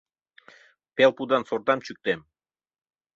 Пел 0.95 1.11
пудан 1.17 1.43
сортам 1.49 1.79
чӱктем. 1.85 2.19